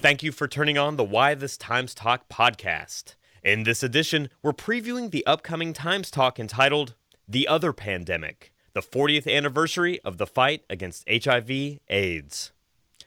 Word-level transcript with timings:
Thank 0.00 0.22
you 0.22 0.30
for 0.30 0.46
turning 0.46 0.78
on 0.78 0.94
the 0.94 1.02
Why 1.02 1.34
This 1.34 1.56
Times 1.56 1.92
Talk 1.92 2.28
podcast. 2.28 3.16
In 3.42 3.64
this 3.64 3.82
edition, 3.82 4.28
we're 4.44 4.52
previewing 4.52 5.10
the 5.10 5.26
upcoming 5.26 5.72
Times 5.72 6.08
Talk 6.08 6.38
entitled 6.38 6.94
The 7.26 7.48
Other 7.48 7.72
Pandemic, 7.72 8.52
the 8.74 8.80
40th 8.80 9.26
anniversary 9.26 9.98
of 10.04 10.18
the 10.18 10.26
fight 10.26 10.62
against 10.70 11.04
HIV 11.10 11.80
AIDS. 11.88 12.52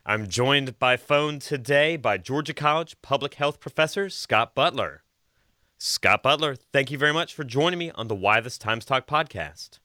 I'm 0.05 0.27
joined 0.27 0.79
by 0.79 0.97
phone 0.97 1.39
today 1.39 1.95
by 1.95 2.17
Georgia 2.17 2.53
College 2.53 3.01
public 3.01 3.35
health 3.35 3.61
professor 3.61 4.09
Scott 4.09 4.53
Butler. 4.53 5.03
Scott 5.77 6.21
Butler, 6.21 6.57
thank 6.73 6.91
you 6.91 6.97
very 6.97 7.13
much 7.13 7.33
for 7.33 7.45
joining 7.45 7.79
me 7.79 7.91
on 7.91 8.09
the 8.09 8.15
Why 8.15 8.41
This 8.41 8.57
Times 8.57 8.83
Talk 8.83 9.07
podcast. 9.07 9.79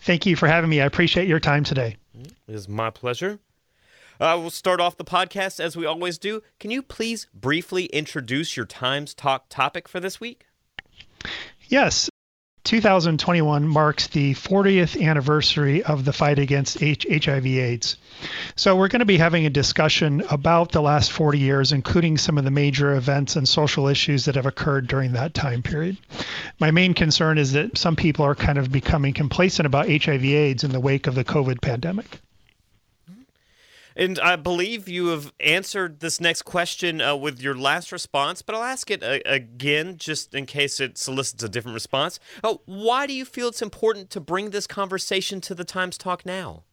Thank 0.00 0.26
you 0.26 0.34
for 0.34 0.48
having 0.48 0.68
me. 0.68 0.80
I 0.80 0.86
appreciate 0.86 1.28
your 1.28 1.38
time 1.38 1.62
today. 1.62 1.96
Mm-hmm. 2.18 2.32
It 2.48 2.54
is 2.56 2.68
my 2.68 2.90
pleasure. 2.90 3.38
Uh, 4.18 4.38
we'll 4.40 4.50
start 4.50 4.80
off 4.80 4.96
the 4.96 5.04
podcast 5.04 5.60
as 5.60 5.76
we 5.76 5.84
always 5.84 6.18
do. 6.18 6.42
Can 6.58 6.70
you 6.70 6.82
please 6.82 7.26
briefly 7.34 7.86
introduce 7.86 8.56
your 8.56 8.66
Times 8.66 9.14
Talk 9.14 9.48
topic 9.48 9.88
for 9.88 10.00
this 10.00 10.20
week? 10.20 10.46
Yes. 11.68 12.08
2021 12.64 13.68
marks 13.68 14.08
the 14.08 14.34
40th 14.34 15.00
anniversary 15.00 15.84
of 15.84 16.04
the 16.04 16.12
fight 16.12 16.40
against 16.40 16.80
HIV/AIDS. 16.80 17.96
So, 18.56 18.74
we're 18.74 18.88
going 18.88 19.00
to 19.00 19.06
be 19.06 19.18
having 19.18 19.46
a 19.46 19.50
discussion 19.50 20.24
about 20.30 20.72
the 20.72 20.82
last 20.82 21.12
40 21.12 21.38
years, 21.38 21.70
including 21.70 22.18
some 22.18 22.38
of 22.38 22.44
the 22.44 22.50
major 22.50 22.96
events 22.96 23.36
and 23.36 23.48
social 23.48 23.86
issues 23.86 24.24
that 24.24 24.34
have 24.34 24.46
occurred 24.46 24.88
during 24.88 25.12
that 25.12 25.32
time 25.32 25.62
period. 25.62 25.96
My 26.58 26.72
main 26.72 26.94
concern 26.94 27.38
is 27.38 27.52
that 27.52 27.78
some 27.78 27.94
people 27.94 28.24
are 28.24 28.34
kind 28.34 28.58
of 28.58 28.72
becoming 28.72 29.12
complacent 29.12 29.66
about 29.66 29.88
HIV/AIDS 29.88 30.64
in 30.64 30.72
the 30.72 30.80
wake 30.80 31.06
of 31.06 31.14
the 31.14 31.24
COVID 31.24 31.60
pandemic. 31.60 32.18
And 33.96 34.18
I 34.18 34.36
believe 34.36 34.88
you 34.88 35.06
have 35.06 35.32
answered 35.40 36.00
this 36.00 36.20
next 36.20 36.42
question 36.42 37.00
uh, 37.00 37.16
with 37.16 37.40
your 37.40 37.56
last 37.56 37.90
response, 37.90 38.42
but 38.42 38.54
I'll 38.54 38.62
ask 38.62 38.90
it 38.90 39.02
uh, 39.02 39.20
again 39.24 39.96
just 39.96 40.34
in 40.34 40.44
case 40.44 40.78
it 40.80 40.98
solicits 40.98 41.42
a 41.42 41.48
different 41.48 41.74
response. 41.74 42.20
Uh, 42.44 42.56
why 42.66 43.06
do 43.06 43.14
you 43.14 43.24
feel 43.24 43.48
it's 43.48 43.62
important 43.62 44.10
to 44.10 44.20
bring 44.20 44.50
this 44.50 44.66
conversation 44.66 45.40
to 45.40 45.54
the 45.54 45.64
Times 45.64 45.96
Talk 45.96 46.26
now? 46.26 46.64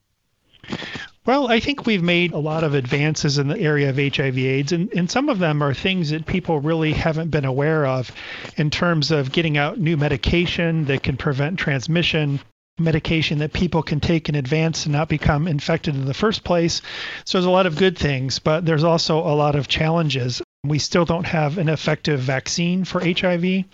Well, 1.25 1.49
I 1.49 1.61
think 1.61 1.85
we've 1.85 2.03
made 2.03 2.33
a 2.33 2.37
lot 2.37 2.65
of 2.65 2.73
advances 2.73 3.37
in 3.37 3.47
the 3.47 3.57
area 3.57 3.89
of 3.89 3.95
HIV/AIDS, 3.95 4.73
and, 4.73 4.91
and 4.93 5.09
some 5.09 5.29
of 5.29 5.39
them 5.39 5.61
are 5.61 5.73
things 5.73 6.09
that 6.09 6.25
people 6.25 6.59
really 6.59 6.91
haven't 6.91 7.29
been 7.29 7.45
aware 7.45 7.85
of 7.85 8.11
in 8.57 8.69
terms 8.69 9.11
of 9.11 9.31
getting 9.31 9.57
out 9.57 9.79
new 9.79 9.95
medication 9.95 10.83
that 10.85 11.03
can 11.03 11.15
prevent 11.15 11.57
transmission, 11.57 12.41
medication 12.79 13.37
that 13.37 13.53
people 13.53 13.83
can 13.83 13.99
take 13.99 14.29
in 14.29 14.35
advance 14.35 14.87
and 14.87 14.93
not 14.93 15.07
become 15.07 15.47
infected 15.47 15.93
in 15.93 16.05
the 16.05 16.13
first 16.13 16.43
place. 16.43 16.81
So 17.23 17.37
there's 17.37 17.45
a 17.45 17.51
lot 17.51 17.67
of 17.67 17.77
good 17.77 17.95
things, 17.95 18.39
but 18.39 18.65
there's 18.65 18.83
also 18.83 19.19
a 19.19 19.35
lot 19.35 19.53
of 19.53 19.67
challenges. 19.67 20.41
We 20.65 20.79
still 20.79 21.05
don't 21.05 21.25
have 21.25 21.59
an 21.59 21.69
effective 21.69 22.19
vaccine 22.21 22.83
for 22.83 22.99
HIV, 22.99 23.65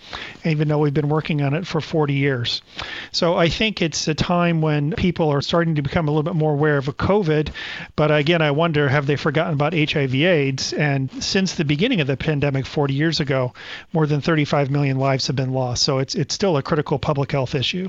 even 0.43 0.67
though 0.67 0.79
we've 0.79 0.93
been 0.93 1.07
working 1.07 1.41
on 1.41 1.53
it 1.53 1.65
for 1.65 1.79
40 1.79 2.13
years. 2.13 2.61
So 3.13 3.37
I 3.37 3.47
think 3.47 3.81
it's 3.81 4.05
a 4.09 4.13
time 4.13 4.59
when 4.59 4.91
people 4.91 5.29
are 5.29 5.41
starting 5.41 5.75
to 5.75 5.81
become 5.81 6.09
a 6.09 6.11
little 6.11 6.23
bit 6.23 6.35
more 6.35 6.51
aware 6.51 6.75
of 6.75 6.87
COVID. 6.87 7.53
But 7.95 8.11
again, 8.11 8.41
I 8.41 8.51
wonder 8.51 8.89
have 8.89 9.05
they 9.05 9.15
forgotten 9.15 9.53
about 9.53 9.73
HIV/AIDS? 9.73 10.73
And 10.73 11.23
since 11.23 11.55
the 11.55 11.63
beginning 11.63 12.01
of 12.01 12.07
the 12.07 12.17
pandemic 12.17 12.65
40 12.65 12.95
years 12.95 13.21
ago, 13.21 13.53
more 13.93 14.07
than 14.07 14.19
35 14.19 14.69
million 14.69 14.97
lives 14.97 15.27
have 15.27 15.37
been 15.37 15.53
lost. 15.53 15.83
So 15.83 15.99
it's 15.99 16.15
it's 16.15 16.35
still 16.35 16.57
a 16.57 16.63
critical 16.63 16.99
public 16.99 17.31
health 17.31 17.55
issue. 17.55 17.87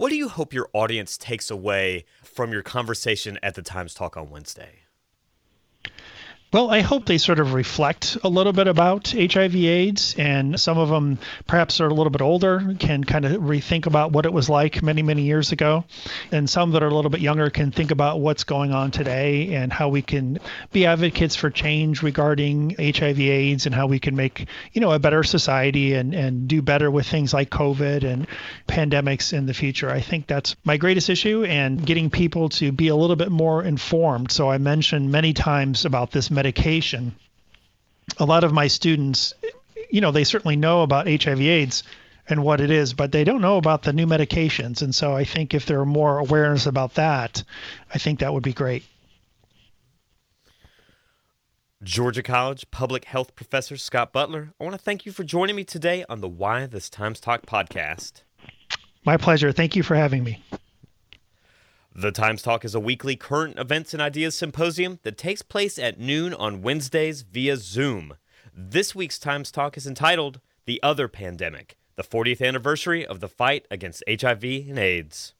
What 0.00 0.08
do 0.08 0.16
you 0.16 0.30
hope 0.30 0.54
your 0.54 0.70
audience 0.72 1.18
takes 1.18 1.50
away 1.50 2.06
from 2.24 2.52
your 2.52 2.62
conversation 2.62 3.38
at 3.42 3.54
the 3.54 3.60
Times 3.60 3.92
Talk 3.92 4.16
on 4.16 4.30
Wednesday? 4.30 4.84
Well, 6.52 6.68
I 6.68 6.80
hope 6.80 7.06
they 7.06 7.18
sort 7.18 7.38
of 7.38 7.54
reflect 7.54 8.18
a 8.24 8.28
little 8.28 8.52
bit 8.52 8.66
about 8.66 9.10
HIV/AIDS, 9.10 10.16
and 10.18 10.60
some 10.60 10.78
of 10.78 10.88
them 10.88 11.20
perhaps 11.46 11.80
are 11.80 11.86
a 11.86 11.94
little 11.94 12.10
bit 12.10 12.22
older, 12.22 12.74
can 12.76 13.04
kind 13.04 13.24
of 13.24 13.40
rethink 13.40 13.86
about 13.86 14.10
what 14.10 14.26
it 14.26 14.32
was 14.32 14.50
like 14.50 14.82
many, 14.82 15.00
many 15.02 15.22
years 15.22 15.52
ago, 15.52 15.84
and 16.32 16.50
some 16.50 16.72
that 16.72 16.82
are 16.82 16.88
a 16.88 16.94
little 16.94 17.08
bit 17.08 17.20
younger 17.20 17.50
can 17.50 17.70
think 17.70 17.92
about 17.92 18.18
what's 18.18 18.42
going 18.42 18.72
on 18.72 18.90
today 18.90 19.54
and 19.54 19.72
how 19.72 19.90
we 19.90 20.02
can 20.02 20.40
be 20.72 20.86
advocates 20.86 21.36
for 21.36 21.50
change 21.50 22.02
regarding 22.02 22.74
HIV/AIDS 22.80 23.66
and 23.66 23.74
how 23.74 23.86
we 23.86 24.00
can 24.00 24.16
make 24.16 24.48
you 24.72 24.80
know 24.80 24.90
a 24.90 24.98
better 24.98 25.22
society 25.22 25.94
and 25.94 26.16
and 26.16 26.48
do 26.48 26.62
better 26.62 26.90
with 26.90 27.06
things 27.06 27.32
like 27.32 27.50
COVID 27.50 28.02
and 28.02 28.26
pandemics 28.66 29.32
in 29.32 29.46
the 29.46 29.54
future. 29.54 29.88
I 29.88 30.00
think 30.00 30.26
that's 30.26 30.56
my 30.64 30.78
greatest 30.78 31.10
issue, 31.10 31.44
and 31.44 31.86
getting 31.86 32.10
people 32.10 32.48
to 32.48 32.72
be 32.72 32.88
a 32.88 32.96
little 32.96 33.14
bit 33.14 33.30
more 33.30 33.62
informed. 33.62 34.32
So 34.32 34.50
I 34.50 34.58
mentioned 34.58 35.12
many 35.12 35.32
times 35.32 35.84
about 35.84 36.10
this 36.10 36.28
medication, 36.40 37.14
a 38.16 38.24
lot 38.24 38.44
of 38.44 38.52
my 38.52 38.66
students, 38.66 39.34
you 39.90 40.00
know, 40.00 40.10
they 40.10 40.24
certainly 40.24 40.56
know 40.56 40.82
about 40.82 41.06
HIV/AIDS 41.06 41.82
and 42.28 42.42
what 42.42 42.62
it 42.62 42.70
is, 42.70 42.94
but 42.94 43.12
they 43.12 43.24
don't 43.24 43.42
know 43.42 43.58
about 43.58 43.82
the 43.82 43.92
new 43.92 44.06
medications. 44.06 44.80
And 44.80 44.94
so 44.94 45.14
I 45.14 45.24
think 45.24 45.52
if 45.52 45.66
there 45.66 45.80
are 45.80 45.86
more 45.86 46.18
awareness 46.18 46.64
about 46.64 46.94
that, 46.94 47.44
I 47.92 47.98
think 47.98 48.20
that 48.20 48.32
would 48.32 48.42
be 48.42 48.54
great. 48.54 48.84
Georgia 51.82 52.22
College 52.22 52.70
public 52.70 53.04
health 53.04 53.36
professor 53.36 53.76
Scott 53.76 54.10
Butler, 54.10 54.54
I 54.58 54.64
want 54.64 54.76
to 54.76 54.82
thank 54.82 55.04
you 55.04 55.12
for 55.12 55.24
joining 55.24 55.56
me 55.56 55.64
today 55.64 56.06
on 56.08 56.22
the 56.22 56.28
Why 56.28 56.64
This 56.64 56.88
Times 56.88 57.20
Talk 57.20 57.44
podcast. 57.44 58.22
My 59.04 59.18
pleasure. 59.18 59.52
Thank 59.52 59.76
you 59.76 59.82
for 59.82 59.94
having 59.94 60.24
me. 60.24 60.42
The 61.94 62.12
Times 62.12 62.40
Talk 62.42 62.64
is 62.64 62.76
a 62.76 62.80
weekly 62.80 63.16
current 63.16 63.58
events 63.58 63.92
and 63.92 64.00
ideas 64.00 64.38
symposium 64.38 65.00
that 65.02 65.18
takes 65.18 65.42
place 65.42 65.76
at 65.76 65.98
noon 65.98 66.32
on 66.32 66.62
Wednesdays 66.62 67.22
via 67.22 67.56
Zoom. 67.56 68.14
This 68.54 68.94
week's 68.94 69.18
Times 69.18 69.50
Talk 69.50 69.76
is 69.76 69.88
entitled 69.88 70.40
The 70.66 70.80
Other 70.84 71.08
Pandemic, 71.08 71.76
the 71.96 72.04
40th 72.04 72.46
anniversary 72.46 73.04
of 73.04 73.18
the 73.18 73.28
fight 73.28 73.66
against 73.72 74.04
HIV 74.08 74.44
and 74.44 74.78
AIDS. 74.78 75.34